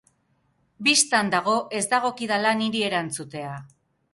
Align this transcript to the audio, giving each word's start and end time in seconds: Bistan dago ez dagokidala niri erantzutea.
Bistan 0.87 1.29
dago 1.35 1.53
ez 1.81 1.83
dagokidala 1.93 2.57
niri 2.63 2.85
erantzutea. 2.89 3.53